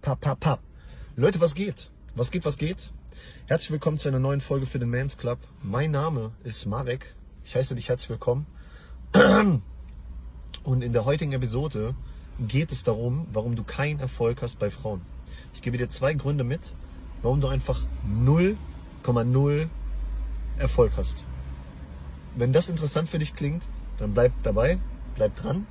[0.00, 0.60] Papp, papp, papp.
[1.16, 1.90] Leute, was geht?
[2.14, 2.92] Was geht, was geht?
[3.46, 5.40] Herzlich willkommen zu einer neuen Folge für den Mans Club.
[5.60, 7.16] Mein Name ist Marek.
[7.44, 8.46] Ich heiße dich herzlich willkommen.
[10.62, 11.96] Und in der heutigen Episode
[12.38, 15.00] geht es darum, warum du keinen Erfolg hast bei Frauen.
[15.52, 16.60] Ich gebe dir zwei Gründe mit,
[17.22, 19.68] warum du einfach 0,0
[20.58, 21.16] Erfolg hast.
[22.36, 23.64] Wenn das interessant für dich klingt,
[23.98, 24.78] dann bleib dabei,
[25.16, 25.66] bleib dran.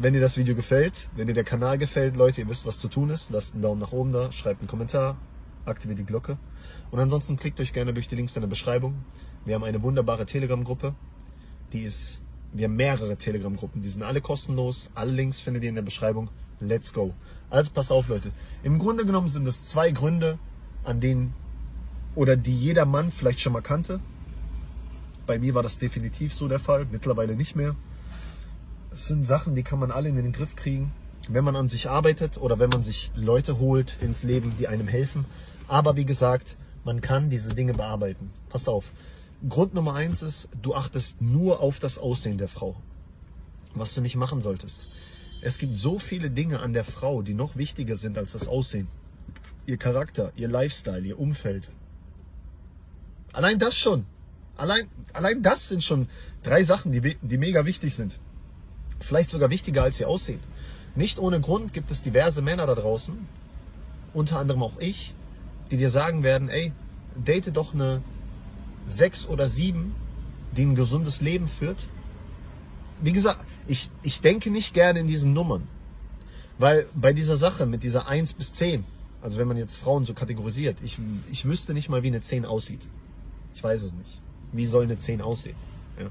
[0.00, 2.86] Wenn dir das Video gefällt, wenn dir der Kanal gefällt, Leute, ihr wisst, was zu
[2.86, 5.16] tun ist, lasst einen Daumen nach oben da, schreibt einen Kommentar,
[5.64, 6.38] aktiviert die Glocke.
[6.92, 9.02] Und ansonsten klickt euch gerne durch die Links in der Beschreibung.
[9.44, 10.94] Wir haben eine wunderbare Telegram-Gruppe.
[11.72, 12.20] Die ist,
[12.52, 13.82] wir haben mehrere Telegram-Gruppen.
[13.82, 14.88] Die sind alle kostenlos.
[14.94, 16.30] Alle Links findet ihr in der Beschreibung.
[16.60, 17.12] Let's go.
[17.50, 18.30] Also passt auf, Leute.
[18.62, 20.38] Im Grunde genommen sind es zwei Gründe,
[20.84, 21.34] an denen
[22.14, 23.98] oder die jeder Mann vielleicht schon mal kannte.
[25.26, 27.74] Bei mir war das definitiv so der Fall, mittlerweile nicht mehr.
[28.92, 30.92] Es sind Sachen, die kann man alle in den Griff kriegen,
[31.28, 34.88] wenn man an sich arbeitet oder wenn man sich Leute holt ins Leben, die einem
[34.88, 35.26] helfen.
[35.66, 38.30] Aber wie gesagt, man kann diese Dinge bearbeiten.
[38.48, 38.92] Passt auf.
[39.48, 42.76] Grund Nummer eins ist, du achtest nur auf das Aussehen der Frau.
[43.74, 44.88] Was du nicht machen solltest.
[45.42, 48.88] Es gibt so viele Dinge an der Frau, die noch wichtiger sind als das Aussehen.
[49.66, 51.70] Ihr Charakter, ihr Lifestyle, ihr Umfeld.
[53.32, 54.06] Allein das schon.
[54.56, 56.08] Allein, allein das sind schon
[56.42, 58.18] drei Sachen, die, die mega wichtig sind.
[59.08, 60.40] Vielleicht sogar wichtiger als ihr Aussehen.
[60.94, 63.26] Nicht ohne Grund gibt es diverse Männer da draußen,
[64.12, 65.14] unter anderem auch ich,
[65.70, 66.72] die dir sagen werden, ey,
[67.16, 68.02] date doch eine
[68.86, 69.94] sechs oder sieben,
[70.54, 71.78] die ein gesundes Leben führt.
[73.00, 75.66] Wie gesagt, ich, ich denke nicht gerne in diesen Nummern.
[76.58, 78.84] Weil bei dieser Sache mit dieser eins bis zehn,
[79.22, 80.98] also wenn man jetzt Frauen so kategorisiert, ich,
[81.32, 82.82] ich wüsste nicht mal, wie eine zehn aussieht.
[83.54, 84.20] Ich weiß es nicht.
[84.52, 85.56] Wie soll eine 10 aussehen?
[85.98, 86.10] Ja.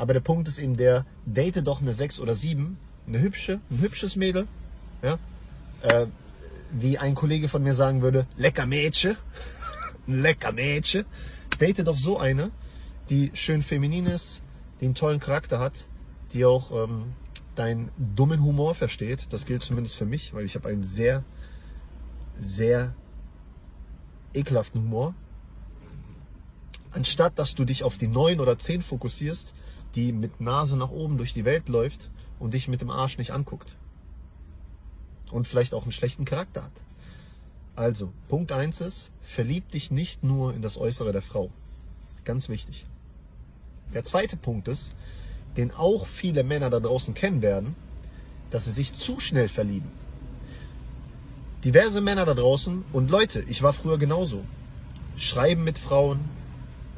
[0.00, 3.80] Aber der Punkt ist eben der, date doch eine 6 oder 7, eine hübsche, ein
[3.80, 4.48] hübsches Mädel,
[5.02, 5.18] ja,
[5.82, 6.06] äh,
[6.72, 9.18] wie ein Kollege von mir sagen würde, lecker Mädchen,
[10.06, 11.04] lecker Mädchen,
[11.60, 12.50] date doch so eine,
[13.10, 14.40] die schön feminin ist,
[14.80, 15.74] die einen tollen Charakter hat,
[16.32, 17.12] die auch ähm,
[17.54, 19.26] deinen dummen Humor versteht.
[19.28, 21.24] Das gilt zumindest für mich, weil ich habe einen sehr,
[22.38, 22.94] sehr
[24.32, 25.14] ekelhaften Humor
[26.92, 29.54] anstatt dass du dich auf die neun oder zehn fokussierst,
[29.94, 33.32] die mit Nase nach oben durch die Welt läuft und dich mit dem Arsch nicht
[33.32, 33.74] anguckt.
[35.30, 36.72] Und vielleicht auch einen schlechten Charakter hat.
[37.76, 41.50] Also, Punkt eins ist, verlieb dich nicht nur in das Äußere der Frau.
[42.24, 42.86] Ganz wichtig.
[43.94, 44.92] Der zweite Punkt ist,
[45.56, 47.74] den auch viele Männer da draußen kennen werden,
[48.50, 49.90] dass sie sich zu schnell verlieben.
[51.64, 54.44] Diverse Männer da draußen und Leute, ich war früher genauso.
[55.16, 56.20] Schreiben mit Frauen,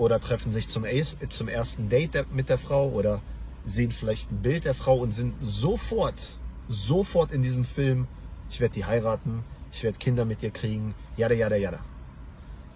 [0.02, 0.84] oder treffen sich zum,
[1.28, 3.22] zum ersten Date mit der Frau oder
[3.64, 6.20] sehen vielleicht ein Bild der Frau und sind sofort,
[6.68, 8.08] sofort in diesem Film,
[8.50, 11.78] ich werde die heiraten, ich werde Kinder mit dir kriegen, jada, jada, jada.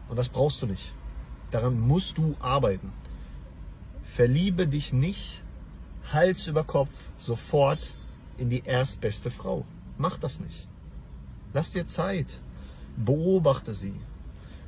[0.08, 0.94] Und das brauchst du nicht.
[1.50, 2.92] Daran musst du arbeiten.
[4.04, 5.42] Verliebe dich nicht
[6.12, 7.80] Hals über Kopf sofort
[8.38, 9.64] in die erstbeste Frau.
[9.98, 10.68] Mach das nicht.
[11.52, 12.40] Lass dir Zeit.
[12.96, 14.00] Beobachte sie.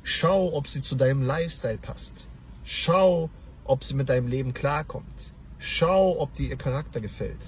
[0.03, 2.27] Schau, ob sie zu deinem Lifestyle passt.
[2.71, 3.31] Schau,
[3.63, 5.19] ob sie mit deinem Leben klarkommt.
[5.57, 7.41] Schau, ob dir ihr Charakter gefällt.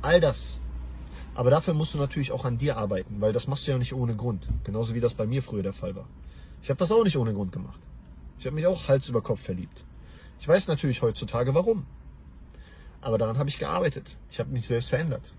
[0.00, 0.60] All das.
[1.34, 3.94] Aber dafür musst du natürlich auch an dir arbeiten, weil das machst du ja nicht
[3.94, 4.46] ohne Grund.
[4.62, 6.06] Genauso wie das bei mir früher der Fall war.
[6.62, 7.80] Ich habe das auch nicht ohne Grund gemacht.
[8.38, 9.82] Ich habe mich auch Hals über Kopf verliebt.
[10.38, 11.84] Ich weiß natürlich heutzutage warum.
[13.00, 14.16] Aber daran habe ich gearbeitet.
[14.30, 15.32] Ich habe mich selbst verändert.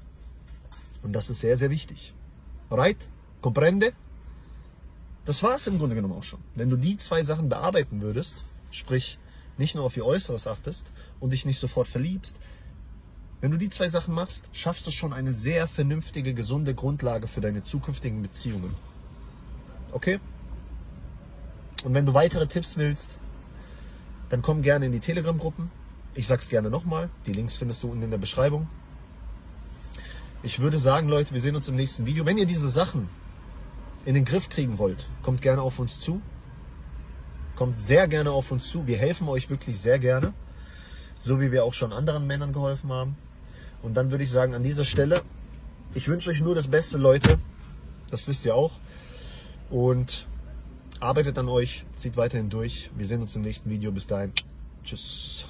[1.03, 2.13] Und das ist sehr, sehr wichtig.
[2.69, 2.97] Right?
[3.39, 3.93] Comprende?
[5.23, 6.41] Das war es im Grunde genommen auch schon.
[6.53, 8.35] Wenn du die zwei Sachen bearbeiten würdest,
[8.71, 9.19] sprich
[9.57, 12.37] nicht nur auf ihr Äußeres achtest und dich nicht sofort verliebst,
[13.39, 17.39] wenn du die zwei Sachen machst, schaffst du schon eine sehr vernünftige, gesunde Grundlage für
[17.39, 18.73] deine zukünftigen Beziehungen.
[19.91, 20.19] Okay?
[21.83, 23.17] Und wenn du weitere Tipps willst,
[24.29, 25.69] dann komm gerne in die Telegram-Gruppen.
[26.15, 27.09] Ich sag's gerne nochmal.
[27.27, 28.67] Die Links findest du unten in der Beschreibung.
[30.41, 32.25] Ich würde sagen, Leute, wir sehen uns im nächsten Video.
[32.25, 33.07] Wenn ihr diese Sachen
[34.05, 36.21] in den Griff kriegen wollt, kommt gerne auf uns zu.
[37.57, 38.85] Kommt sehr gerne auf uns zu.
[38.85, 40.33] Wir helfen euch wirklich sehr gerne.
[41.19, 43.17] So wie wir auch schon anderen Männern geholfen haben.
[43.81, 45.23] Und dann würde ich sagen, an dieser Stelle,
[45.95, 47.39] ich wünsche euch nur das Beste, Leute.
[48.11, 48.73] Das wisst ihr auch.
[49.71, 50.27] Und
[50.99, 52.91] arbeitet an euch, zieht weiterhin durch.
[52.95, 53.91] Wir sehen uns im nächsten Video.
[53.91, 54.33] Bis dahin.
[54.83, 55.45] Tschüss.